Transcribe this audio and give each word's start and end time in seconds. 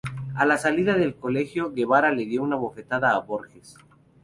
A 0.33 0.45
la 0.47 0.57
salida 0.57 0.95
del 0.95 1.15
colegio, 1.15 1.71
Guevara 1.73 2.11
le 2.11 2.25
dio 2.25 2.41
una 2.41 2.55
bofetada 2.55 3.11
a 3.11 3.19
Borges. 3.19 3.77